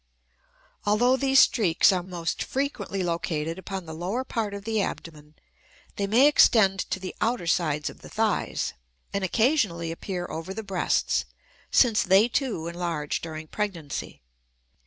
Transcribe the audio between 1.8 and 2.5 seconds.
are most